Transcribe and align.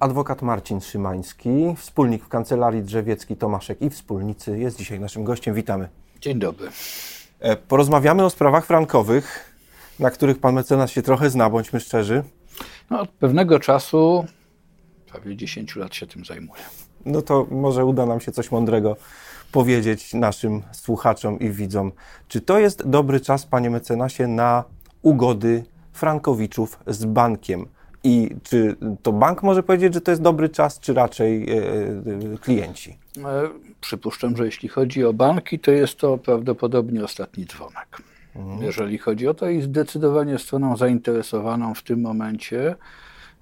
Adwokat 0.00 0.42
Marcin 0.42 0.80
Szymański, 0.80 1.74
wspólnik 1.76 2.24
w 2.24 2.28
kancelarii 2.28 2.82
Drzewiecki 2.82 3.36
Tomaszek 3.36 3.82
i 3.82 3.90
wspólnicy 3.90 4.58
jest 4.58 4.78
dzisiaj 4.78 5.00
naszym 5.00 5.24
gościem. 5.24 5.54
Witamy. 5.54 5.88
Dzień 6.20 6.38
dobry. 6.38 6.68
E, 7.40 7.56
porozmawiamy 7.56 8.24
o 8.24 8.30
sprawach 8.30 8.66
frankowych, 8.66 9.54
na 9.98 10.10
których 10.10 10.38
pan 10.38 10.54
mecenas 10.54 10.90
się 10.90 11.02
trochę 11.02 11.30
zna, 11.30 11.50
bądźmy 11.50 11.80
szczerzy. 11.80 12.22
No, 12.90 13.00
od 13.00 13.10
pewnego 13.10 13.60
czasu, 13.60 14.26
prawie 15.06 15.36
10 15.36 15.76
lat 15.76 15.94
się 15.94 16.06
tym 16.06 16.24
zajmuję. 16.24 16.62
No 17.06 17.22
to 17.22 17.46
może 17.50 17.84
uda 17.84 18.06
nam 18.06 18.20
się 18.20 18.32
coś 18.32 18.50
mądrego 18.50 18.96
powiedzieć 19.52 20.14
naszym 20.14 20.62
słuchaczom 20.72 21.38
i 21.38 21.50
widzom. 21.50 21.92
Czy 22.28 22.40
to 22.40 22.58
jest 22.58 22.88
dobry 22.88 23.20
czas, 23.20 23.46
panie 23.46 23.70
mecenasie, 23.70 24.26
na 24.26 24.64
ugody 25.02 25.64
Frankowiczów 25.92 26.78
z 26.86 27.04
bankiem? 27.04 27.66
I 28.04 28.36
czy 28.42 28.76
to 29.02 29.12
bank 29.12 29.42
może 29.42 29.62
powiedzieć, 29.62 29.94
że 29.94 30.00
to 30.00 30.10
jest 30.10 30.22
dobry 30.22 30.48
czas, 30.48 30.80
czy 30.80 30.94
raczej 30.94 31.50
e, 31.50 31.56
e, 32.34 32.38
klienci? 32.40 32.98
E, 33.18 33.48
przypuszczam, 33.80 34.36
że 34.36 34.44
jeśli 34.44 34.68
chodzi 34.68 35.04
o 35.04 35.12
banki, 35.12 35.58
to 35.58 35.70
jest 35.70 35.96
to 35.96 36.18
prawdopodobnie 36.18 37.04
ostatni 37.04 37.46
dzwonek. 37.46 38.02
Mhm. 38.36 38.62
Jeżeli 38.62 38.98
chodzi 38.98 39.28
o 39.28 39.34
to, 39.34 39.48
i 39.48 39.62
zdecydowanie 39.62 40.38
stroną 40.38 40.76
zainteresowaną 40.76 41.74
w 41.74 41.82
tym 41.82 42.00
momencie 42.00 42.74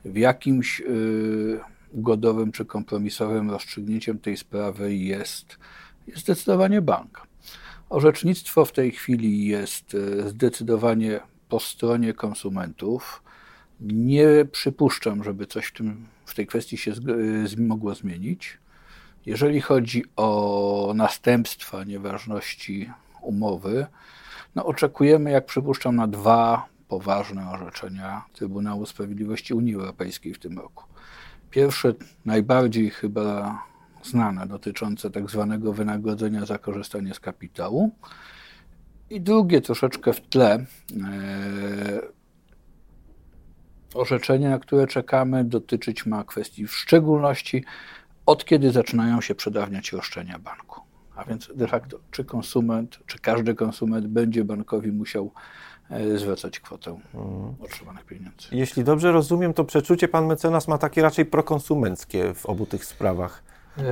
w 0.04 0.16
jakimś 0.16 0.82
ugodowym 1.92 2.52
czy 2.52 2.64
kompromisowym 2.64 3.50
rozstrzygnięciem 3.50 4.18
tej 4.18 4.36
sprawy 4.36 4.96
jest, 4.96 5.58
jest 6.06 6.20
zdecydowanie 6.20 6.82
bank. 6.82 7.26
Orzecznictwo 7.90 8.64
w 8.64 8.72
tej 8.72 8.92
chwili 8.92 9.46
jest 9.46 9.96
zdecydowanie 10.26 11.20
po 11.48 11.60
stronie 11.60 12.14
konsumentów. 12.14 13.22
Nie 13.80 14.28
przypuszczam, 14.52 15.24
żeby 15.24 15.46
coś 15.46 15.66
w, 15.66 15.72
tym, 15.72 16.06
w 16.26 16.34
tej 16.34 16.46
kwestii 16.46 16.76
się 16.76 16.92
z, 16.94 17.58
mogło 17.58 17.94
zmienić. 17.94 18.58
Jeżeli 19.26 19.60
chodzi 19.60 20.04
o 20.16 20.92
następstwa 20.94 21.84
nieważności 21.84 22.90
umowy, 23.22 23.86
no 24.54 24.66
oczekujemy, 24.66 25.30
jak 25.30 25.46
przypuszczam, 25.46 25.96
na 25.96 26.06
dwa 26.06 26.66
poważne 26.88 27.50
orzeczenia 27.50 28.24
Trybunału 28.32 28.86
Sprawiedliwości 28.86 29.54
Unii 29.54 29.74
Europejskiej 29.74 30.34
w 30.34 30.38
tym 30.38 30.58
roku. 30.58 30.84
Pierwsze, 31.50 31.94
najbardziej 32.24 32.90
chyba 32.90 33.58
znane, 34.02 34.46
dotyczące 34.46 35.10
tak 35.10 35.30
zwanego 35.30 35.72
wynagrodzenia 35.72 36.46
za 36.46 36.58
korzystanie 36.58 37.14
z 37.14 37.20
kapitału. 37.20 37.90
I 39.10 39.20
drugie, 39.20 39.60
troszeczkę 39.60 40.12
w 40.12 40.20
tle, 40.20 40.54
e, 40.54 40.66
orzeczenie, 43.96 44.48
na 44.48 44.58
które 44.58 44.86
czekamy, 44.86 45.44
dotyczyć 45.44 46.06
ma 46.06 46.24
kwestii 46.24 46.66
w 46.66 46.72
szczególności 46.72 47.64
od 48.26 48.44
kiedy 48.44 48.70
zaczynają 48.70 49.20
się 49.20 49.34
przedawniać 49.34 49.92
roszczenia 49.92 50.38
banku. 50.38 50.80
A 51.16 51.24
więc 51.24 51.50
de 51.54 51.68
facto, 51.68 51.98
czy 52.10 52.24
konsument, 52.24 52.98
czy 53.06 53.18
każdy 53.18 53.54
konsument 53.54 54.06
będzie 54.06 54.44
bankowi 54.44 54.92
musiał 54.92 55.30
e, 55.90 56.18
zwracać 56.18 56.60
kwotę 56.60 56.98
hmm. 57.12 57.54
otrzymanych 57.60 58.04
pieniędzy. 58.04 58.48
Jeśli 58.52 58.84
dobrze 58.84 59.12
rozumiem, 59.12 59.54
to 59.54 59.64
przeczucie 59.64 60.08
pan 60.08 60.26
mecenas 60.26 60.68
ma 60.68 60.78
takie 60.78 61.02
raczej 61.02 61.24
prokonsumenckie 61.24 62.34
w 62.34 62.46
obu 62.46 62.66
tych 62.66 62.84
sprawach. 62.84 63.42
E, 63.78 63.82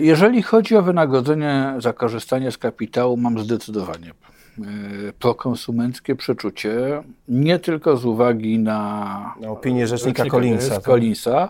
jeżeli 0.00 0.42
chodzi 0.42 0.76
o 0.76 0.82
wynagrodzenie 0.82 1.74
za 1.78 1.92
korzystanie 1.92 2.52
z 2.52 2.58
kapitału, 2.58 3.16
mam 3.16 3.40
zdecydowanie 3.40 4.12
prokonsumenckie 5.18 6.16
przeczucie, 6.16 7.02
nie 7.28 7.58
tylko 7.58 7.96
z 7.96 8.04
uwagi 8.04 8.58
na, 8.58 9.34
na 9.40 9.48
opinię 9.48 9.86
rzecznika, 9.86 10.24
rzecznika 10.24 10.30
Collinsa. 10.30 10.80
Collinsa 10.80 11.48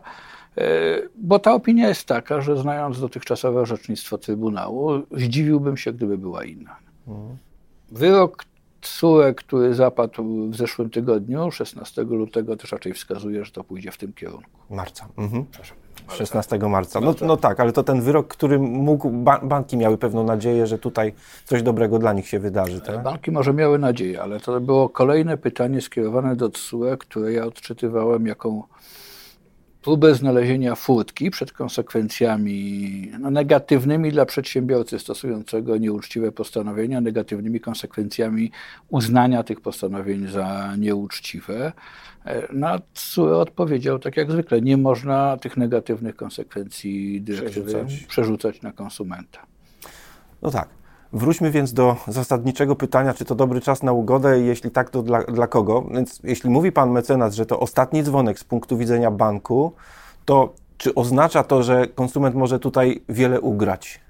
E, 0.57 1.03
bo 1.17 1.39
ta 1.39 1.55
opinia 1.55 1.89
jest 1.89 2.05
taka, 2.05 2.41
że 2.41 2.57
znając 2.57 3.01
dotychczasowe 3.01 3.61
orzecznictwo 3.61 4.19
Trybunału, 4.19 4.91
zdziwiłbym 5.13 5.77
się, 5.77 5.93
gdyby 5.93 6.19
była 6.19 6.45
inna. 6.45 6.77
Wyrok 7.93 8.45
TSUE, 8.81 9.35
który 9.37 9.75
zapadł 9.75 10.51
w 10.51 10.57
zeszłym 10.57 10.91
tygodniu, 10.91 11.51
16 11.51 12.03
lutego, 12.03 12.57
też 12.57 12.73
raczej 12.73 12.93
wskazuje, 12.93 13.45
że 13.45 13.51
to 13.51 13.65
pójdzie 13.65 13.91
w 13.91 13.99
tym 13.99 14.13
kierunku. 14.13 14.61
Marca. 14.71 15.09
Mhm. 15.17 15.45
16 16.09 16.59
marca. 16.69 17.01
No, 17.01 17.15
no, 17.23 17.37
tak, 17.37 17.61
ale 17.61 17.73
to 17.73 17.83
ten 17.83 18.01
wyrok, 18.01 18.29
który 18.29 18.59
mógł, 18.59 19.11
banki 19.43 19.77
miały 19.77 19.99
pewną 19.99 20.25
nadzieję, 20.25 20.67
że 20.67 20.79
tutaj 20.79 21.13
coś 21.45 21.63
dobrego 21.63 21.99
dla 21.99 22.13
nich 22.13 22.29
się 22.29 22.39
wydarzy. 22.39 22.81
Tak? 22.81 23.03
Banki 23.03 23.31
może 23.31 23.53
miały 23.55 23.79
nadzieję, 23.79 24.23
ale 24.23 24.41
to 24.41 24.61
było 24.61 24.89
kolejne 24.89 25.37
pytanie 25.37 25.81
skierowane 25.81 26.37
do 26.37 26.49
TSUE, 26.49 26.97
które 26.99 27.33
ja 27.33 27.45
odczytywałem 27.45 28.27
jako 28.27 28.69
próbę 29.87 30.15
znalezienia 30.15 30.75
furtki 30.75 31.31
przed 31.31 31.53
konsekwencjami 31.53 33.11
no, 33.21 33.31
negatywnymi 33.31 34.13
dla 34.13 34.27
przedsiębiorcy 34.27 34.99
stosującego 34.99 35.77
nieuczciwe 35.77 36.33
postanowienia, 36.33 37.01
negatywnymi 37.01 37.61
konsekwencjami 37.61 38.51
uznania 38.89 39.43
tych 39.43 39.61
postanowień 39.61 40.29
za 40.29 40.77
nieuczciwe. 40.79 41.73
E, 42.25 42.53
na 42.53 42.79
co 42.95 43.41
odpowiedział 43.41 43.99
tak 43.99 44.17
jak 44.17 44.33
zwykle, 44.33 44.61
nie 44.61 44.77
można 44.77 45.37
tych 45.37 45.57
negatywnych 45.57 46.17
konsekwencji 46.17 47.21
dyrektywy 47.21 47.71
przerzucać, 47.71 48.07
przerzucać 48.07 48.63
na 48.63 48.73
konsumenta. 48.73 49.47
No 50.43 50.51
tak. 50.51 50.76
Wróćmy 51.13 51.51
więc 51.51 51.73
do 51.73 51.97
zasadniczego 52.09 52.77
pytania, 52.77 53.15
czy 53.15 53.25
to 53.25 53.35
dobry 53.35 53.61
czas 53.61 53.83
na 53.83 53.93
ugodę, 53.93 54.41
jeśli 54.41 54.71
tak, 54.71 54.91
to 54.91 55.03
dla, 55.03 55.23
dla 55.23 55.47
kogo? 55.47 55.87
Więc 55.95 56.21
jeśli 56.25 56.51
mówi 56.51 56.73
pan 56.73 56.91
mecenas, 56.91 57.35
że 57.35 57.47
to 57.47 57.61
ostatni 57.61 58.03
dzwonek 58.03 58.39
z 58.39 58.45
punktu 58.45 58.79
widzenia 58.79 59.11
banku, 59.11 59.73
to 60.25 60.55
czy 60.79 60.95
oznacza 60.95 61.43
to, 61.43 61.63
że 61.63 61.87
konsument 61.87 62.35
może 62.35 62.59
tutaj 62.59 63.03
wiele 63.09 63.41
ugrać? 63.41 64.01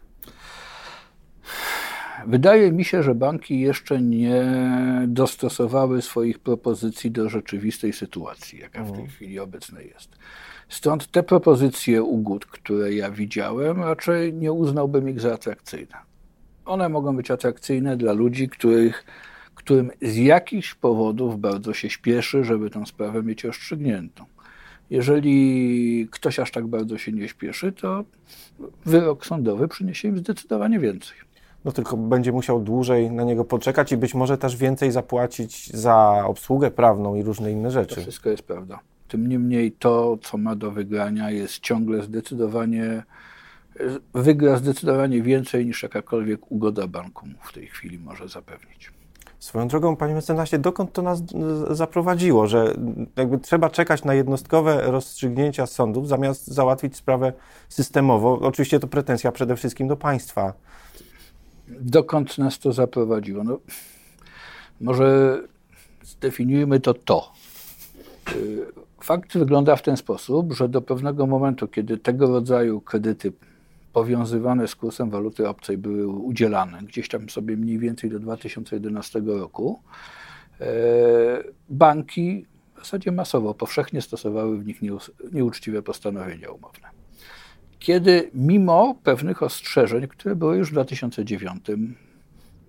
Wydaje 2.26 2.72
mi 2.72 2.84
się, 2.84 3.02
że 3.02 3.14
banki 3.14 3.60
jeszcze 3.60 4.00
nie 4.00 4.44
dostosowały 5.06 6.02
swoich 6.02 6.38
propozycji 6.38 7.10
do 7.10 7.28
rzeczywistej 7.28 7.92
sytuacji, 7.92 8.58
jaka 8.58 8.84
w 8.84 8.86
tej 8.86 9.00
mhm. 9.00 9.08
chwili 9.08 9.38
obecnej 9.38 9.88
jest. 9.88 10.16
Stąd 10.68 11.10
te 11.10 11.22
propozycje 11.22 12.02
ugód, 12.02 12.46
które 12.46 12.94
ja 12.94 13.10
widziałem, 13.10 13.82
raczej 13.82 14.34
nie 14.34 14.52
uznałbym 14.52 15.08
ich 15.08 15.20
za 15.20 15.34
atrakcyjne 15.34 16.15
one 16.66 16.88
mogą 16.88 17.16
być 17.16 17.30
atrakcyjne 17.30 17.96
dla 17.96 18.12
ludzi, 18.12 18.48
których, 18.48 19.04
którym 19.54 19.90
z 20.02 20.16
jakichś 20.16 20.74
powodów 20.74 21.40
bardzo 21.40 21.74
się 21.74 21.90
śpieszy, 21.90 22.44
żeby 22.44 22.70
tę 22.70 22.86
sprawę 22.86 23.22
mieć 23.22 23.44
rozstrzygniętą. 23.44 24.24
Jeżeli 24.90 26.08
ktoś 26.10 26.38
aż 26.38 26.50
tak 26.50 26.66
bardzo 26.66 26.98
się 26.98 27.12
nie 27.12 27.28
śpieszy, 27.28 27.72
to 27.72 28.04
wyrok 28.86 29.26
sądowy 29.26 29.68
przyniesie 29.68 30.08
im 30.08 30.18
zdecydowanie 30.18 30.78
więcej. 30.78 31.16
No 31.64 31.72
tylko 31.72 31.96
będzie 31.96 32.32
musiał 32.32 32.60
dłużej 32.60 33.10
na 33.10 33.24
niego 33.24 33.44
poczekać 33.44 33.92
i 33.92 33.96
być 33.96 34.14
może 34.14 34.38
też 34.38 34.56
więcej 34.56 34.92
zapłacić 34.92 35.70
za 35.72 36.24
obsługę 36.26 36.70
prawną 36.70 37.14
i 37.14 37.22
różne 37.22 37.52
inne 37.52 37.70
rzeczy. 37.70 37.94
To 37.94 38.00
wszystko 38.00 38.30
jest 38.30 38.42
prawda. 38.42 38.80
Tym 39.08 39.26
niemniej 39.26 39.72
to, 39.72 40.18
co 40.22 40.38
ma 40.38 40.56
do 40.56 40.70
wygrania, 40.70 41.30
jest 41.30 41.58
ciągle 41.58 42.02
zdecydowanie 42.02 43.02
wygra 44.14 44.56
zdecydowanie 44.56 45.22
więcej 45.22 45.66
niż 45.66 45.82
jakakolwiek 45.82 46.52
ugoda 46.52 46.86
banku 46.86 47.26
w 47.42 47.52
tej 47.52 47.66
chwili 47.66 47.98
może 47.98 48.28
zapewnić. 48.28 48.92
Swoją 49.38 49.68
drogą, 49.68 49.96
panie 49.96 50.14
mecenasie, 50.14 50.58
dokąd 50.58 50.92
to 50.92 51.02
nas 51.02 51.22
zaprowadziło, 51.70 52.46
że 52.46 52.74
jakby 53.16 53.38
trzeba 53.38 53.70
czekać 53.70 54.04
na 54.04 54.14
jednostkowe 54.14 54.82
rozstrzygnięcia 54.82 55.66
sądów, 55.66 56.08
zamiast 56.08 56.46
załatwić 56.46 56.96
sprawę 56.96 57.32
systemowo? 57.68 58.38
Oczywiście 58.42 58.80
to 58.80 58.86
pretensja 58.86 59.32
przede 59.32 59.56
wszystkim 59.56 59.88
do 59.88 59.96
państwa. 59.96 60.52
Dokąd 61.68 62.38
nas 62.38 62.58
to 62.58 62.72
zaprowadziło? 62.72 63.44
No, 63.44 63.58
może 64.80 65.40
zdefiniujmy 66.04 66.80
to 66.80 66.94
to. 66.94 67.32
Y, 68.36 68.66
fakt 69.00 69.38
wygląda 69.38 69.76
w 69.76 69.82
ten 69.82 69.96
sposób, 69.96 70.52
że 70.52 70.68
do 70.68 70.82
pewnego 70.82 71.26
momentu, 71.26 71.68
kiedy 71.68 71.98
tego 71.98 72.26
rodzaju 72.26 72.80
kredyty 72.80 73.32
powiązywane 73.96 74.68
z 74.68 74.74
kursem 74.74 75.10
waluty 75.10 75.48
obcej 75.48 75.78
były 75.78 76.06
udzielane, 76.06 76.78
gdzieś 76.82 77.08
tam 77.08 77.28
sobie 77.28 77.56
mniej 77.56 77.78
więcej 77.78 78.10
do 78.10 78.20
2011 78.20 79.22
roku, 79.26 79.80
e, 80.60 80.66
banki 81.68 82.46
w 82.74 82.78
zasadzie 82.78 83.12
masowo, 83.12 83.54
powszechnie 83.54 84.02
stosowały 84.02 84.58
w 84.58 84.66
nich 84.66 84.80
nieuczciwe 85.32 85.82
postanowienia 85.82 86.50
umowne. 86.50 86.88
Kiedy 87.78 88.30
mimo 88.34 88.94
pewnych 89.02 89.42
ostrzeżeń, 89.42 90.08
które 90.08 90.36
były 90.36 90.56
już 90.56 90.68
w 90.68 90.72
2009 90.72 91.66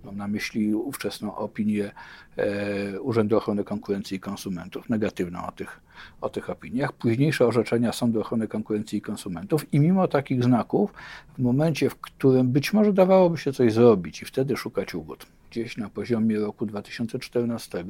Mam 0.08 0.16
na 0.16 0.28
myśli 0.28 0.74
ówczesną 0.74 1.36
opinię 1.36 1.90
e, 2.36 3.00
Urzędu 3.00 3.36
Ochrony 3.36 3.64
Konkurencji 3.64 4.16
i 4.16 4.20
Konsumentów, 4.20 4.88
negatywną 4.88 5.46
o 5.46 5.52
tych, 5.52 5.80
o 6.20 6.28
tych 6.28 6.50
opiniach, 6.50 6.92
późniejsze 6.92 7.46
orzeczenia 7.46 7.92
Sądu 7.92 8.20
Ochrony 8.20 8.48
Konkurencji 8.48 8.98
i 8.98 9.00
Konsumentów 9.00 9.74
i 9.74 9.80
mimo 9.80 10.08
takich 10.08 10.44
znaków, 10.44 10.92
w 11.38 11.42
momencie, 11.42 11.90
w 11.90 11.96
którym 12.00 12.48
być 12.48 12.72
może 12.72 12.92
dawałoby 12.92 13.38
się 13.38 13.52
coś 13.52 13.72
zrobić 13.72 14.22
i 14.22 14.24
wtedy 14.24 14.56
szukać 14.56 14.94
ugód, 14.94 15.26
gdzieś 15.50 15.76
na 15.76 15.88
poziomie 15.90 16.38
roku 16.38 16.66
2014, 16.66 17.84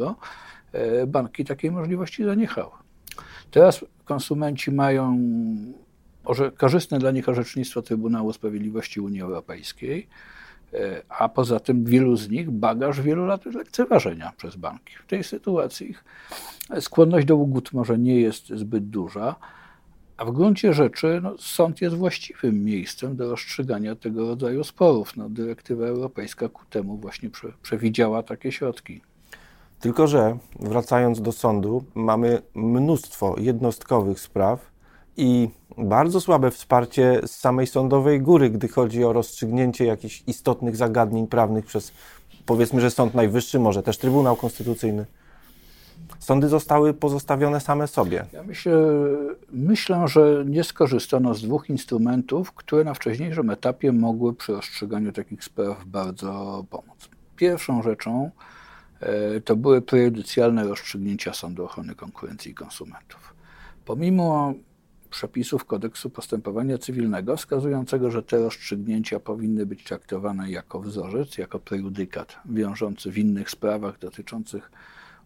e, 0.72 1.06
banki 1.06 1.44
takiej 1.44 1.70
możliwości 1.70 2.24
zaniechały. 2.24 2.72
Teraz 3.50 3.84
konsumenci 4.04 4.72
mają 4.72 5.18
korzystne 6.56 6.98
dla 6.98 7.10
nich 7.10 7.28
orzecznictwo 7.28 7.82
Trybunału 7.82 8.32
Sprawiedliwości 8.32 9.00
Unii 9.00 9.20
Europejskiej, 9.22 10.08
a 11.08 11.28
poza 11.28 11.60
tym 11.60 11.84
wielu 11.84 12.16
z 12.16 12.28
nich 12.28 12.50
bagaż 12.50 13.00
wielu 13.00 13.26
lat 13.26 13.44
lekceważenia 13.44 14.32
przez 14.36 14.56
banki. 14.56 14.94
W 14.94 15.06
tej 15.06 15.24
sytuacji 15.24 15.90
ich 15.90 16.04
skłonność 16.80 17.26
do 17.26 17.36
ugód 17.36 17.72
może 17.72 17.98
nie 17.98 18.20
jest 18.20 18.48
zbyt 18.48 18.88
duża, 18.88 19.36
a 20.16 20.24
w 20.24 20.32
gruncie 20.32 20.74
rzeczy 20.74 21.20
no, 21.22 21.34
sąd 21.38 21.80
jest 21.80 21.96
właściwym 21.96 22.64
miejscem 22.64 23.16
do 23.16 23.30
rozstrzygania 23.30 23.94
tego 23.96 24.28
rodzaju 24.28 24.64
sporów. 24.64 25.16
No, 25.16 25.28
dyrektywa 25.28 25.86
europejska 25.86 26.48
ku 26.48 26.64
temu 26.70 26.96
właśnie 26.96 27.30
prze, 27.30 27.52
przewidziała 27.62 28.22
takie 28.22 28.52
środki. 28.52 29.00
Tylko, 29.80 30.06
że 30.06 30.38
wracając 30.60 31.22
do 31.22 31.32
sądu, 31.32 31.84
mamy 31.94 32.42
mnóstwo 32.54 33.36
jednostkowych 33.38 34.20
spraw 34.20 34.70
i 35.16 35.48
bardzo 35.78 36.20
słabe 36.20 36.50
wsparcie 36.50 37.20
z 37.26 37.30
samej 37.30 37.66
sądowej 37.66 38.20
góry, 38.20 38.50
gdy 38.50 38.68
chodzi 38.68 39.04
o 39.04 39.12
rozstrzygnięcie 39.12 39.84
jakichś 39.84 40.22
istotnych 40.26 40.76
zagadnień 40.76 41.26
prawnych 41.26 41.66
przez 41.66 41.92
powiedzmy, 42.46 42.80
że 42.80 42.90
Sąd 42.90 43.14
Najwyższy, 43.14 43.58
może 43.58 43.82
też 43.82 43.98
Trybunał 43.98 44.36
Konstytucyjny. 44.36 45.06
Sądy 46.18 46.48
zostały 46.48 46.94
pozostawione 46.94 47.60
same 47.60 47.86
sobie. 47.86 48.24
Ja 48.32 48.42
myślę, 48.42 48.72
myślę, 49.52 50.08
że 50.08 50.44
nie 50.46 50.64
skorzystano 50.64 51.34
z 51.34 51.42
dwóch 51.42 51.70
instrumentów, 51.70 52.52
które 52.52 52.84
na 52.84 52.94
wcześniejszym 52.94 53.50
etapie 53.50 53.92
mogły 53.92 54.34
przy 54.34 54.52
rozstrzyganiu 54.52 55.12
takich 55.12 55.44
spraw 55.44 55.84
bardzo 55.86 56.64
pomóc. 56.70 57.08
Pierwszą 57.36 57.82
rzeczą 57.82 58.30
e, 59.00 59.40
to 59.40 59.56
były 59.56 59.82
prejudycjalne 59.82 60.64
rozstrzygnięcia 60.64 61.34
Sądu 61.34 61.64
Ochrony 61.64 61.94
Konkurencji 61.94 62.50
i 62.50 62.54
Konsumentów. 62.54 63.34
Pomimo 63.84 64.54
przepisów 65.10 65.64
kodeksu 65.64 66.10
postępowania 66.10 66.78
cywilnego 66.78 67.36
wskazującego, 67.36 68.10
że 68.10 68.22
te 68.22 68.38
rozstrzygnięcia 68.38 69.20
powinny 69.20 69.66
być 69.66 69.84
traktowane 69.84 70.50
jako 70.50 70.80
wzorzec, 70.80 71.38
jako 71.38 71.58
prejudykat 71.58 72.36
wiążący 72.44 73.10
w 73.10 73.18
innych 73.18 73.50
sprawach 73.50 73.98
dotyczących 73.98 74.70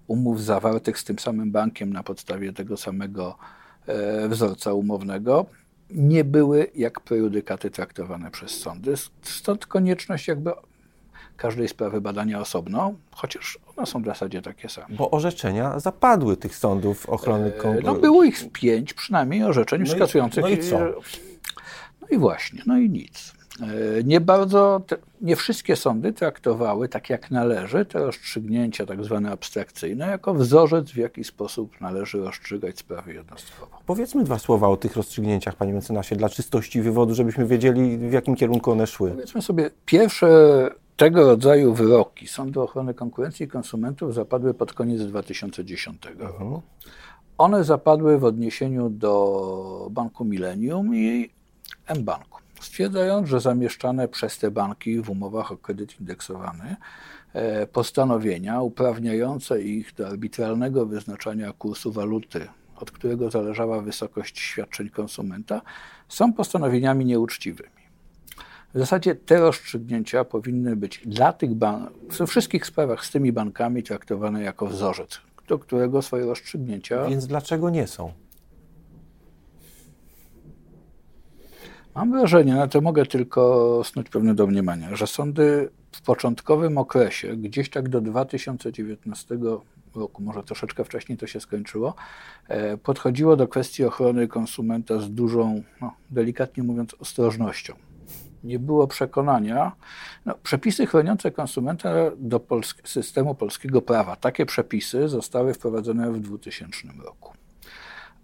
umów 0.07 0.43
zawartych 0.43 0.99
z 0.99 1.05
tym 1.05 1.19
samym 1.19 1.53
bankiem 1.53 1.93
na 1.93 2.03
podstawie 2.03 2.53
tego 2.53 2.77
samego 2.77 3.39
e, 3.87 4.29
wzorca 4.29 4.73
umownego, 4.73 5.47
nie 5.91 6.25
były 6.25 6.67
jak 6.75 7.01
prejudykaty 7.01 7.71
traktowane 7.71 8.31
przez 8.31 8.51
sądy. 8.51 8.95
Stąd 9.23 9.67
konieczność 9.67 10.29
jakby 10.29 10.53
każdej 11.37 11.69
sprawy 11.69 12.01
badania 12.01 12.41
osobno, 12.41 12.95
chociaż 13.11 13.59
one 13.77 13.87
są 13.87 14.03
w 14.03 14.07
zasadzie 14.07 14.43
takie 14.43 14.69
same. 14.69 14.87
Bo 14.97 15.11
orzeczenia 15.11 15.81
zapadły 15.81 16.37
tych 16.37 16.57
sądów 16.57 17.09
ochrony 17.09 17.47
e, 17.47 17.51
konkurencji. 17.51 17.87
No 17.87 17.95
było 17.95 18.25
ich 18.25 18.53
pięć 18.53 18.95
przynajmniej 18.95 19.45
orzeczeń 19.45 19.81
no 19.81 19.87
wskazujących. 19.87 20.45
I, 20.45 20.49
no 20.49 20.49
i 20.49 20.59
co? 20.59 20.79
No 22.01 22.09
i 22.11 22.19
właśnie, 22.19 22.63
no 22.67 22.79
i 22.79 22.91
nic. 22.91 23.33
E, 23.61 24.05
nie 24.05 24.21
bardzo, 24.21 24.83
nie 25.21 25.37
wszystkie 25.37 25.77
sądy 25.77 26.13
traktowały 26.13 26.89
tak 26.89 27.11
jak 27.11 27.31
należy 27.31 27.85
te 27.85 27.99
rozstrzygnięcia 27.99 28.87
tak 28.87 29.05
zwane 29.05 29.31
abstrakcyjne 29.31 30.07
jako 30.07 30.35
wzorzec, 30.35 30.91
w 30.91 30.97
jaki 30.97 31.25
sposób 31.25 31.81
należy 31.81 32.19
rozstrzygać 32.19 32.79
sprawy 32.79 33.15
jednostkowo. 33.15 33.79
Powiedzmy 33.87 34.25
dwa 34.25 34.39
słowa 34.39 34.69
o 34.69 34.77
tych 34.77 34.97
rozstrzygnięciach, 34.97 35.57
panie 35.57 35.73
mecenasie, 35.73 36.17
dla 36.17 36.29
czystości 36.29 36.83
wywodu, 36.83 37.15
żebyśmy 37.15 37.47
wiedzieli, 37.47 37.99
w 37.99 38.13
jakim 38.13 38.37
kierunku 38.37 38.71
one 38.71 38.87
szły. 38.87 39.11
Powiedzmy 39.11 39.43
sobie, 39.43 39.71
pierwsze 39.87 40.29
tego 40.97 41.27
rodzaju 41.27 41.75
wyroki 41.75 42.27
Sądu 42.27 42.63
Ochrony 42.63 42.95
Konkurencji 42.95 43.47
i 43.47 43.49
Konsumentów 43.49 44.15
zapadły 44.15 44.55
pod 44.55 44.73
koniec 44.73 45.03
2010 45.03 46.07
roku. 46.19 46.45
Mhm. 46.45 46.61
One 47.39 47.65
zapadły 47.65 48.19
w 48.19 48.25
odniesieniu 48.25 48.91
do 48.91 49.89
Banku 49.91 50.25
Millennium 50.25 50.97
i 50.97 51.31
M-Banku, 51.87 52.41
stwierdzając, 52.61 53.29
że 53.29 53.41
zamieszczane 53.41 54.09
przez 54.09 54.39
te 54.39 54.51
banki 54.51 55.01
w 55.01 55.11
umowach 55.11 55.53
o 55.53 55.57
kredyt 55.57 56.01
indeksowany 56.01 56.77
e, 57.33 57.67
postanowienia 57.67 58.61
uprawniające 58.61 59.63
ich 59.63 59.95
do 59.95 60.07
arbitralnego 60.07 60.87
wyznaczania 60.87 61.53
kursu 61.53 61.93
waluty, 61.93 62.49
od 62.77 62.91
którego 62.91 63.31
zależała 63.31 63.81
wysokość 63.81 64.39
świadczeń 64.41 64.89
konsumenta, 64.89 65.63
są 66.09 66.33
postanowieniami 66.33 67.05
nieuczciwymi. 67.05 67.82
W 68.75 68.79
zasadzie 68.79 69.15
te 69.15 69.41
rozstrzygnięcia 69.41 70.25
powinny 70.25 70.77
być 70.77 71.03
dla 71.07 71.33
tych 71.33 71.55
banków, 71.55 72.19
we 72.19 72.27
wszystkich 72.27 72.67
sprawach 72.67 73.05
z 73.05 73.11
tymi 73.11 73.33
bankami 73.33 73.83
traktowane 73.83 74.43
jako 74.43 74.67
wzorzec, 74.67 75.21
do 75.49 75.59
którego 75.59 76.03
swoje 76.03 76.27
rozstrzygnięcia. 76.27 77.07
Więc 77.09 77.27
dlaczego 77.27 77.71
nie 77.71 77.87
są? 77.87 78.13
Mam 81.95 82.11
wrażenie, 82.11 82.55
na 82.55 82.69
to 82.69 82.81
mogę 82.81 83.07
tylko 83.07 83.83
snuć 83.85 84.09
pewne 84.09 84.35
domniemania, 84.35 84.97
że 84.97 85.07
sądy 85.07 85.69
w 85.93 86.03
początkowym 86.03 86.79
okresie, 86.79 87.37
gdzieś 87.37 87.71
tak 87.71 87.89
do 87.89 88.01
2019 88.01 89.39
roku, 89.95 90.23
może 90.23 90.43
troszeczkę 90.43 90.85
wcześniej 90.85 91.19
to 91.19 91.27
się 91.27 91.41
skończyło, 91.41 91.95
e, 92.49 92.77
podchodziło 92.77 93.37
do 93.37 93.49
kwestii 93.49 93.85
ochrony 93.85 94.29
konsumenta 94.29 94.99
z 94.99 95.11
dużą, 95.11 95.63
no, 95.81 95.95
delikatnie 96.11 96.63
mówiąc, 96.63 96.95
ostrożnością 96.99 97.75
nie 98.45 98.59
było 98.59 98.87
przekonania. 98.87 99.73
No, 100.27 100.35
przepisy 100.43 100.87
chroniące 100.87 101.31
konsumenta 101.31 101.91
do 102.17 102.41
systemu 102.85 103.35
polskiego 103.35 103.83
prawa, 103.83 104.17
takie 104.17 104.47
przepisy 104.47 105.09
zostały 105.09 105.55
wprowadzone 105.55 106.13
w 106.13 106.21
2000 106.21 106.79
roku. 107.05 107.33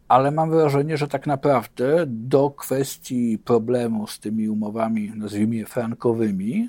Ale 0.08 0.30
mam 0.30 0.50
wrażenie, 0.50 0.96
że 0.96 1.08
tak 1.08 1.26
naprawdę 1.26 2.04
do 2.06 2.50
kwestii 2.50 3.38
problemu 3.38 4.06
z 4.06 4.20
tymi 4.20 4.48
umowami, 4.48 5.12
nazwijmy 5.16 5.56
je 5.56 5.66
frankowymi, 5.66 6.68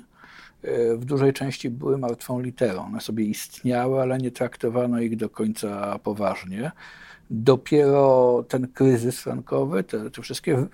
e, 0.62 0.96
w 0.96 1.04
dużej 1.04 1.32
części 1.32 1.70
były 1.70 1.98
martwą 1.98 2.40
literą. 2.40 2.84
One 2.84 3.00
sobie 3.00 3.24
istniały, 3.24 4.02
ale 4.02 4.18
nie 4.18 4.30
traktowano 4.30 5.00
ich 5.00 5.16
do 5.16 5.30
końca 5.30 5.98
poważnie. 5.98 6.72
Dopiero 7.30 8.44
ten 8.48 8.68
kryzys 8.68 9.20
frankowy, 9.20 9.84
te, 9.84 10.10
te 10.10 10.22
wszystkie 10.22 10.66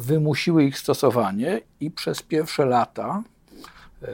wymusiły 0.00 0.64
ich 0.64 0.78
stosowanie 0.78 1.60
i 1.80 1.90
przez 1.90 2.22
pierwsze 2.22 2.64
lata 2.64 3.22
e, 4.02 4.06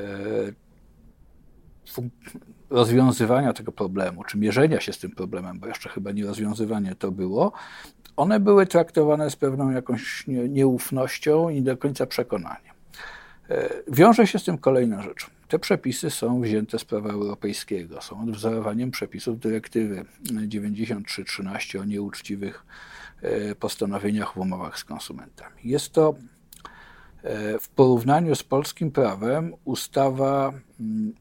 rozwiązywania 2.70 3.52
tego 3.52 3.72
problemu, 3.72 4.24
czy 4.24 4.38
mierzenia 4.38 4.80
się 4.80 4.92
z 4.92 4.98
tym 4.98 5.10
problemem, 5.10 5.58
bo 5.58 5.66
jeszcze 5.66 5.88
chyba 5.88 6.12
nie 6.12 6.26
rozwiązywanie 6.26 6.94
to 6.94 7.10
było, 7.10 7.52
one 8.16 8.40
były 8.40 8.66
traktowane 8.66 9.30
z 9.30 9.36
pewną 9.36 9.70
jakąś 9.70 10.24
nieufnością 10.48 11.48
i 11.48 11.62
do 11.62 11.76
końca 11.76 12.06
przekonaniem. 12.06 12.74
E, 13.50 13.68
wiąże 13.88 14.26
się 14.26 14.38
z 14.38 14.44
tym 14.44 14.58
kolejna 14.58 15.02
rzecz. 15.02 15.35
Te 15.48 15.58
przepisy 15.58 16.10
są 16.10 16.40
wzięte 16.40 16.78
z 16.78 16.84
prawa 16.84 17.10
europejskiego, 17.10 18.02
są 18.02 18.22
odwzorowaniem 18.22 18.90
przepisów 18.90 19.38
dyrektywy 19.38 20.04
9313 20.22 21.80
o 21.80 21.84
nieuczciwych 21.84 22.64
E, 23.22 23.54
postanowieniach 23.54 24.32
w 24.32 24.36
umowach 24.36 24.78
z 24.78 24.84
konsumentami. 24.84 25.56
Jest 25.64 25.92
to 25.92 26.14
e, 27.22 27.58
w 27.58 27.68
porównaniu 27.68 28.34
z 28.34 28.42
polskim 28.42 28.90
prawem 28.90 29.54
ustawa 29.64 30.52
mm, 30.80 31.14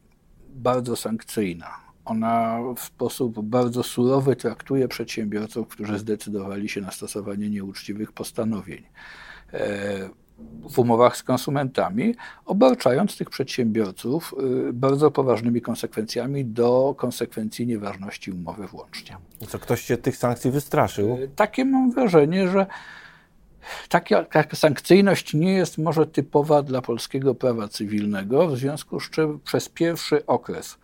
bardzo 0.49 0.95
sankcyjna. 0.95 1.67
Ona 2.05 2.59
w 2.75 2.79
sposób 2.79 3.45
bardzo 3.45 3.83
surowy 3.83 4.35
traktuje 4.35 4.87
przedsiębiorców, 4.87 5.67
którzy 5.67 5.99
zdecydowali 5.99 6.69
się 6.69 6.81
na 6.81 6.91
stosowanie 6.91 7.49
nieuczciwych 7.49 8.11
postanowień 8.11 8.83
e, 9.53 10.09
w 10.69 10.79
umowach 10.79 11.17
z 11.17 11.23
konsumentami, 11.23 12.15
obarczając 12.45 13.17
tych 13.17 13.29
przedsiębiorców 13.29 14.35
y, 14.69 14.73
bardzo 14.73 15.11
poważnymi 15.11 15.61
konsekwencjami 15.61 16.45
do 16.45 16.95
konsekwencji 16.97 17.67
nieważności 17.67 18.31
umowy 18.31 18.67
włącznie. 18.67 19.17
I 19.41 19.47
co, 19.47 19.59
ktoś 19.59 19.81
się 19.81 19.97
tych 19.97 20.17
sankcji 20.17 20.51
wystraszył? 20.51 21.17
Y, 21.17 21.29
takie 21.35 21.65
mam 21.65 21.91
wrażenie, 21.91 22.47
że 22.47 22.65
taka, 23.89 24.23
taka 24.23 24.55
sankcyjność 24.55 25.33
nie 25.33 25.53
jest 25.53 25.77
może 25.77 26.07
typowa 26.07 26.63
dla 26.63 26.81
polskiego 26.81 27.35
prawa 27.35 27.67
cywilnego, 27.67 28.47
w 28.47 28.57
związku 28.57 28.99
z 28.99 29.09
czym 29.09 29.39
przez 29.39 29.69
pierwszy 29.69 30.25
okres, 30.25 30.77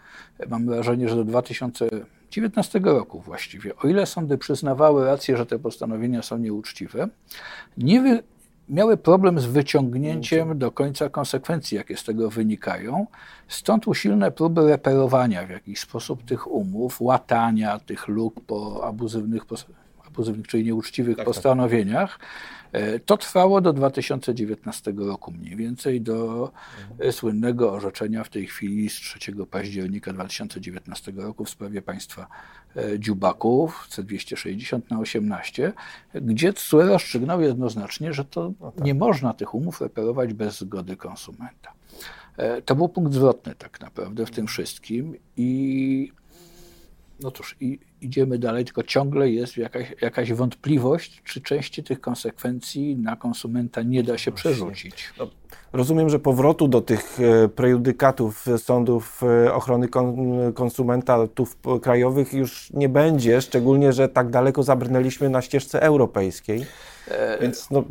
mam 0.49 0.65
wrażenie, 0.65 1.09
że 1.09 1.15
do 1.15 1.23
2019 1.23 2.79
roku 2.79 3.19
właściwie, 3.19 3.75
o 3.75 3.87
ile 3.87 4.05
sądy 4.05 4.37
przyznawały 4.37 5.05
rację, 5.05 5.37
że 5.37 5.45
te 5.45 5.59
postanowienia 5.59 6.21
są 6.21 6.37
nieuczciwe, 6.37 7.07
nie, 7.77 8.01
wy, 8.01 8.23
miały 8.71 8.97
problem 8.97 9.39
z 9.39 9.45
wyciągnięciem 9.45 10.57
do 10.57 10.71
końca 10.71 11.09
konsekwencji, 11.09 11.77
jakie 11.77 11.97
z 11.97 12.03
tego 12.03 12.29
wynikają. 12.29 13.07
Stąd 13.47 13.87
usilne 13.87 14.31
próby 14.31 14.69
reperowania 14.69 15.45
w 15.45 15.49
jakiś 15.49 15.79
sposób 15.79 16.25
tych 16.25 16.51
umów, 16.51 17.01
łatania 17.01 17.79
tych 17.79 18.07
luk 18.07 18.41
po 18.47 18.87
abuzywnych, 18.87 19.43
abuzywnych, 20.07 20.47
czyli 20.47 20.63
nieuczciwych 20.63 21.17
tak, 21.17 21.25
tak. 21.25 21.33
postanowieniach, 21.33 22.19
E, 22.19 22.60
to 23.05 23.17
trwało 23.17 23.61
do 23.61 23.73
2019 23.73 24.93
roku 24.97 25.31
mniej 25.31 25.55
więcej, 25.55 26.01
do 26.01 26.51
mhm. 26.91 27.11
słynnego 27.13 27.73
orzeczenia 27.73 28.23
w 28.23 28.29
tej 28.29 28.47
chwili 28.47 28.89
z 28.89 28.93
3 28.93 29.19
października 29.51 30.13
2019 30.13 31.11
roku 31.11 31.45
w 31.45 31.49
sprawie 31.49 31.81
państwa 31.81 32.27
e, 32.75 32.99
Dziubaków 32.99 33.87
C260 33.89 34.81
na 34.89 34.99
18, 34.99 35.73
gdzie 36.13 36.53
TSUE 36.53 36.81
rozstrzygnął 36.81 37.41
jednoznacznie, 37.41 38.13
że 38.13 38.25
to 38.25 38.53
no 38.59 38.71
tak. 38.71 38.85
nie 38.85 38.93
można 38.93 39.33
tych 39.33 39.53
umów 39.53 39.81
reperować 39.81 40.33
bez 40.33 40.59
zgody 40.59 40.95
konsumenta. 40.95 41.73
To 42.65 42.75
był 42.75 42.89
punkt 42.89 43.13
zwrotny 43.13 43.55
tak 43.55 43.81
naprawdę 43.81 44.25
w 44.25 44.31
tym 44.31 44.47
wszystkim 44.47 45.15
i 45.37 46.11
no 47.19 47.31
cóż, 47.31 47.55
i 47.59 47.79
idziemy 48.01 48.39
dalej, 48.39 48.65
tylko 48.65 48.83
ciągle 48.83 49.29
jest 49.29 49.57
jakaś, 49.57 49.93
jakaś 50.01 50.33
wątpliwość, 50.33 51.21
czy 51.23 51.41
części 51.41 51.83
tych 51.83 52.01
konsekwencji 52.01 52.95
na 52.95 53.15
konsumenta 53.15 53.81
nie 53.81 54.03
da 54.03 54.17
się 54.17 54.31
przerzucić. 54.31 55.13
No, 55.19 55.27
rozumiem, 55.73 56.09
że 56.09 56.19
powrotu 56.19 56.67
do 56.67 56.81
tych 56.81 57.19
e, 57.21 57.47
prejudykatów 57.49 58.45
sądów 58.57 59.21
e, 59.23 59.53
ochrony 59.53 59.87
konsumenta 60.53 61.27
tu 61.27 61.47
krajowych 61.81 62.33
już 62.33 62.73
nie 62.73 62.89
będzie, 62.89 63.41
szczególnie, 63.41 63.93
że 63.93 64.09
tak 64.09 64.29
daleko 64.29 64.63
zabrnęliśmy 64.63 65.29
na 65.29 65.41
ścieżce 65.41 65.81
europejskiej. 65.81 66.65
Więc 67.41 67.69
no, 67.71 67.83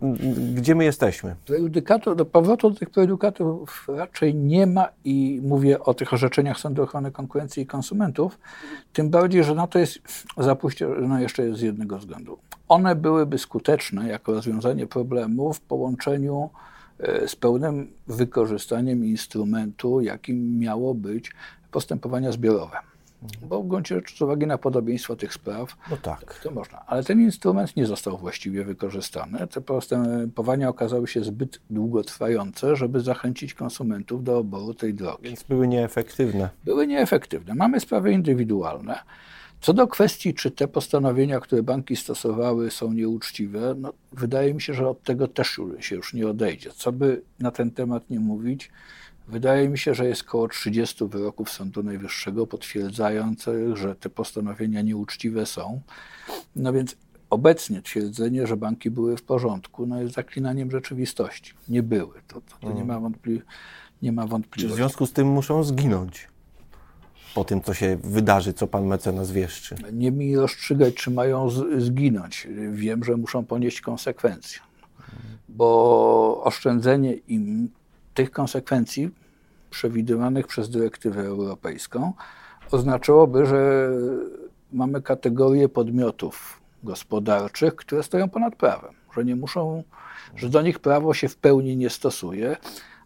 gdzie 0.54 0.74
my 0.74 0.84
jesteśmy? 0.84 1.36
Prejudykator, 1.46 2.16
do 2.16 2.24
powrotu 2.24 2.70
do 2.70 2.76
tych 2.76 2.90
prejudykatów 2.90 3.86
raczej 3.88 4.34
nie 4.34 4.66
ma 4.66 4.88
i 5.04 5.40
mówię 5.42 5.80
o 5.80 5.94
tych 5.94 6.12
orzeczeniach 6.12 6.58
Sądu 6.58 6.82
Ochrony 6.82 7.12
Konkurencji 7.12 7.62
i 7.62 7.66
Konsumentów, 7.66 8.38
tym 8.92 9.10
bardziej, 9.10 9.44
że 9.44 9.54
na 9.54 9.66
to 9.66 9.78
jest 9.78 9.98
zapuścione 10.36 11.22
jeszcze 11.22 11.54
z 11.54 11.60
jednego 11.60 11.98
względu. 11.98 12.38
One 12.68 12.94
byłyby 12.94 13.38
skuteczne 13.38 14.08
jako 14.08 14.32
rozwiązanie 14.32 14.86
problemu 14.86 15.52
w 15.52 15.60
połączeniu 15.60 16.50
e, 16.98 17.28
z 17.28 17.36
pełnym 17.36 17.92
wykorzystaniem 18.06 19.04
instrumentu, 19.04 20.00
jakim 20.00 20.58
miało 20.58 20.94
być 20.94 21.32
postępowania 21.70 22.32
zbiorowe. 22.32 22.89
Bo 23.42 23.62
w 23.62 23.68
gruncie 23.68 23.94
rzeczy 23.94 24.16
z 24.16 24.22
uwagi 24.22 24.46
na 24.46 24.58
podobieństwo 24.58 25.16
tych 25.16 25.34
spraw, 25.34 25.76
no 25.90 25.96
tak. 25.96 26.40
to 26.42 26.50
można. 26.50 26.86
Ale 26.86 27.04
ten 27.04 27.20
instrument 27.20 27.76
nie 27.76 27.86
został 27.86 28.18
właściwie 28.18 28.64
wykorzystany. 28.64 29.46
Te 29.46 29.60
postępowania 29.60 30.68
okazały 30.68 31.08
się 31.08 31.24
zbyt 31.24 31.60
długotrwające, 31.70 32.76
żeby 32.76 33.00
zachęcić 33.00 33.54
konsumentów 33.54 34.24
do 34.24 34.38
oboru 34.38 34.74
tej 34.74 34.94
drogi. 34.94 35.22
Więc 35.22 35.42
były 35.42 35.68
nieefektywne. 35.68 36.50
Były 36.64 36.86
nieefektywne. 36.86 37.54
Mamy 37.54 37.80
sprawy 37.80 38.12
indywidualne. 38.12 38.98
Co 39.60 39.72
do 39.72 39.86
kwestii, 39.86 40.34
czy 40.34 40.50
te 40.50 40.68
postanowienia, 40.68 41.40
które 41.40 41.62
banki 41.62 41.96
stosowały, 41.96 42.70
są 42.70 42.92
nieuczciwe, 42.92 43.74
no, 43.78 43.92
wydaje 44.12 44.54
mi 44.54 44.60
się, 44.60 44.74
że 44.74 44.88
od 44.88 45.02
tego 45.02 45.28
też 45.28 45.60
się 45.80 45.96
już 45.96 46.14
nie 46.14 46.28
odejdzie. 46.28 46.70
Co 46.70 46.92
by 46.92 47.22
na 47.38 47.50
ten 47.50 47.70
temat 47.70 48.10
nie 48.10 48.20
mówić, 48.20 48.70
Wydaje 49.30 49.68
mi 49.68 49.78
się, 49.78 49.94
że 49.94 50.06
jest 50.08 50.22
około 50.22 50.48
30 50.48 51.04
wyroków 51.08 51.50
Sądu 51.50 51.82
Najwyższego 51.82 52.46
potwierdzających, 52.46 53.76
że 53.76 53.94
te 53.94 54.10
postanowienia 54.10 54.82
nieuczciwe 54.82 55.46
są. 55.46 55.80
No 56.56 56.72
więc 56.72 56.96
obecnie 57.30 57.82
twierdzenie, 57.82 58.46
że 58.46 58.56
banki 58.56 58.90
były 58.90 59.16
w 59.16 59.22
porządku, 59.22 59.86
no 59.86 60.02
jest 60.02 60.14
zaklinaniem 60.14 60.70
rzeczywistości. 60.70 61.52
Nie 61.68 61.82
były. 61.82 62.14
To, 62.28 62.40
to, 62.40 62.56
to 62.60 62.72
nie, 62.72 62.84
ma 62.84 62.94
wątpli- 63.00 63.40
nie 64.02 64.12
ma 64.12 64.26
wątpliwości. 64.26 64.68
Czy 64.68 64.74
w 64.74 64.76
związku 64.76 65.06
z 65.06 65.12
tym 65.12 65.28
muszą 65.28 65.64
zginąć? 65.64 66.28
Po 67.34 67.44
tym, 67.44 67.60
co 67.62 67.74
się 67.74 67.98
wydarzy, 68.04 68.52
co 68.52 68.66
pan 68.66 68.86
mecenas 68.86 69.32
wieszczy. 69.32 69.74
Nie 69.92 70.10
mi 70.10 70.36
rozstrzygać, 70.36 70.94
czy 70.94 71.10
mają 71.10 71.50
z- 71.50 71.82
zginąć. 71.82 72.48
Wiem, 72.72 73.04
że 73.04 73.16
muszą 73.16 73.44
ponieść 73.44 73.80
konsekwencje. 73.80 74.60
Bo 75.48 76.40
oszczędzenie 76.44 77.12
im 77.14 77.68
tych 78.14 78.30
konsekwencji 78.30 79.10
przewidywanych 79.70 80.46
przez 80.46 80.70
dyrektywę 80.70 81.22
europejską 81.22 82.12
oznaczałoby, 82.70 83.46
że 83.46 83.90
mamy 84.72 85.02
kategorię 85.02 85.68
podmiotów 85.68 86.60
gospodarczych, 86.82 87.76
które 87.76 88.02
stoją 88.02 88.28
ponad 88.28 88.56
prawem, 88.56 88.94
że 89.16 89.24
nie 89.24 89.36
muszą, 89.36 89.82
że 90.36 90.48
do 90.48 90.62
nich 90.62 90.78
prawo 90.78 91.14
się 91.14 91.28
w 91.28 91.36
pełni 91.36 91.76
nie 91.76 91.90
stosuje, 91.90 92.56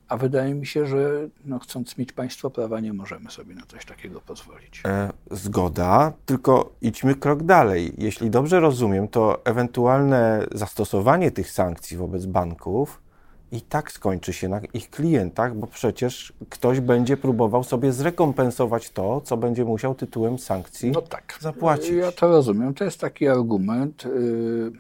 a 0.09 0.17
wydaje 0.17 0.55
mi 0.55 0.67
się, 0.67 0.87
że 0.87 1.29
no, 1.45 1.59
chcąc 1.59 1.99
mieć 1.99 2.13
państwo 2.13 2.51
prawa, 2.51 2.81
nie 2.81 2.93
możemy 2.93 3.31
sobie 3.31 3.55
na 3.55 3.63
coś 3.67 3.85
takiego 3.85 4.21
pozwolić. 4.21 4.83
E, 4.87 5.13
zgoda, 5.31 6.13
tylko 6.27 6.73
idźmy 6.83 7.15
krok 7.15 7.43
dalej. 7.43 7.93
Jeśli 7.99 8.31
dobrze 8.31 8.61
rozumiem, 8.61 9.09
to 9.09 9.45
ewentualne 9.45 10.47
zastosowanie 10.53 11.31
tych 11.31 11.51
sankcji 11.51 11.97
wobec 11.97 12.27
banków 12.27 13.04
i 13.53 13.61
tak 13.61 13.93
skończy 13.93 14.33
się 14.33 14.49
na 14.49 14.61
ich 14.75 14.91
klientach, 14.91 15.57
bo 15.57 15.67
przecież 15.67 16.33
ktoś 16.49 16.81
będzie 16.81 17.17
próbował 17.17 17.65
sobie 17.65 17.93
zrekompensować 17.93 18.91
to, 18.91 19.21
co 19.21 19.37
będzie 19.37 19.65
musiał 19.65 19.95
tytułem 19.95 20.39
sankcji 20.39 20.91
no 20.91 21.03
tak. 21.03 21.39
zapłacić. 21.41 21.91
Ja 21.91 22.13
to 22.13 22.29
rozumiem. 22.29 22.75
To 22.75 22.85
jest 22.85 23.01
taki 23.01 23.29
argument 23.29 24.05
yy, 24.05 24.73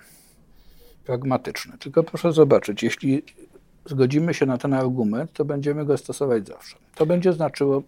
pragmatyczny. 1.04 1.78
Tylko 1.78 2.02
proszę 2.02 2.32
zobaczyć, 2.32 2.82
jeśli 2.82 3.22
zgodzimy 3.86 4.34
się 4.34 4.46
na 4.46 4.58
ten 4.58 4.74
argument, 4.74 5.32
to 5.32 5.44
będziemy 5.44 5.84
go 5.84 5.98
stosować 5.98 6.46
zawsze. 6.46 6.76
To 6.94 7.06
będzie 7.06 7.32
znaczyło 7.32 7.82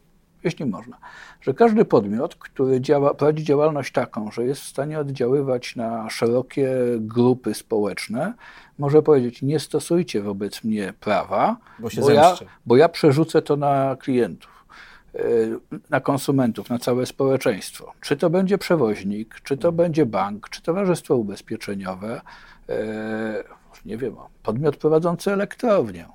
jeśli 0.47 0.66
można, 0.66 0.99
że 1.40 1.54
każdy 1.54 1.85
podmiot, 1.85 2.35
który 2.35 2.80
działa, 2.80 3.14
prowadzi 3.14 3.45
działalność 3.45 3.92
taką, 3.92 4.30
że 4.30 4.45
jest 4.45 4.61
w 4.61 4.66
stanie 4.66 4.99
oddziaływać 4.99 5.76
na 5.76 6.11
szerokie 6.11 6.71
grupy 7.00 7.54
społeczne, 7.54 8.35
może 8.78 9.02
powiedzieć: 9.02 9.42
Nie 9.42 9.61
stosujcie 9.61 10.23
wobec 10.23 10.64
mnie 10.64 10.92
prawa, 11.00 11.56
bo, 11.78 11.88
bo 12.00 12.11
ja, 12.11 12.37
bo 12.66 12.76
ja 12.76 12.88
przerzucę 12.88 13.42
to 13.42 13.56
na 13.56 13.97
klientów 14.00 14.66
e, 15.14 15.21
na 15.90 16.00
konsumentów, 16.00 16.71
na 16.71 16.78
całe 16.78 17.06
społeczeństwo. 17.06 17.92
Czy 18.00 18.16
to 18.16 18.30
będzie 18.30 18.59
przewoźnik, 18.59 19.40
czy 19.42 19.56
to 19.56 19.73
będzie 19.73 20.06
bank, 20.06 20.49
czy 20.49 20.62
towarzystwo 20.62 21.16
ubezpieczeniowe, 21.16 22.21
e, 22.68 23.45
nie 23.85 23.97
wiem, 23.97 24.16
podmiot 24.42 24.76
prowadzący 24.76 25.33
elektrownię 25.33 26.06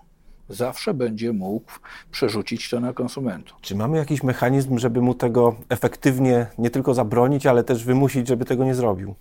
zawsze 0.54 0.94
będzie 0.94 1.34
mógł 1.34 1.72
przerzucić 2.12 2.70
to 2.70 2.80
na 2.80 2.94
konsumentów. 2.94 3.58
Czy 3.62 3.76
mamy 3.76 3.98
jakiś 3.98 4.24
mechanizm, 4.24 4.78
żeby 4.78 5.02
mu 5.02 5.14
tego 5.14 5.56
efektywnie 5.70 6.48
nie 6.58 6.70
tylko 6.70 6.94
zabronić, 6.94 7.46
ale 7.46 7.64
też 7.64 7.84
wymusić, 7.84 8.28
żeby 8.28 8.46
tego 8.46 8.66
nie 8.66 8.76
zrobił? 8.76 9.16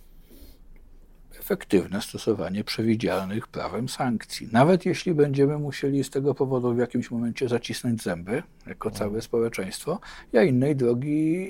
Efektywne 1.41 2.01
stosowanie 2.01 2.63
przewidzianych 2.63 3.47
prawem 3.47 3.89
sankcji. 3.89 4.49
Nawet 4.51 4.85
jeśli 4.85 5.13
będziemy 5.13 5.57
musieli 5.57 6.03
z 6.03 6.09
tego 6.09 6.35
powodu 6.35 6.73
w 6.73 6.77
jakimś 6.77 7.11
momencie 7.11 7.49
zacisnąć 7.49 8.03
zęby, 8.03 8.43
jako 8.67 8.89
mhm. 8.89 8.93
całe 8.93 9.21
społeczeństwo, 9.21 9.99
ja 10.33 10.43
innej 10.43 10.75
drogi 10.75 11.47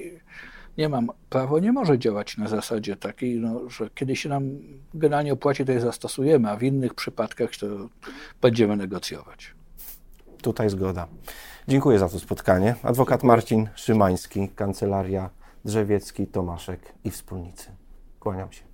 nie 0.78 0.90
mam. 0.90 1.10
Prawo 1.30 1.60
nie 1.60 1.72
może 1.72 2.00
działać 2.00 2.38
na 2.38 2.48
zasadzie 2.48 2.96
takiej, 2.96 3.40
no, 3.40 3.70
że 3.70 3.90
kiedy 3.96 4.16
się 4.16 4.30
nam 4.30 4.44
generalnie 4.94 5.34
opłaci, 5.34 5.66
to 5.66 5.72
je 5.72 5.82
zastosujemy, 5.82 6.50
a 6.50 6.56
w 6.56 6.64
innych 6.64 6.94
przypadkach 6.94 7.50
to 7.60 7.68
będziemy 8.42 8.78
negocjować. 8.78 9.56
Tutaj 10.42 10.70
zgoda. 10.70 11.08
Dziękuję 11.68 12.00
za 12.00 12.10
to 12.10 12.20
spotkanie. 12.20 12.76
Adwokat 12.84 13.24
Marcin 13.24 13.70
Szymański, 13.76 14.50
Kancelaria 14.50 15.30
Drzewiecki, 15.66 16.28
Tomaszek 16.28 16.94
i 17.04 17.12
Wspólnicy. 17.12 17.72
Kłaniam 18.20 18.52
się. 18.52 18.71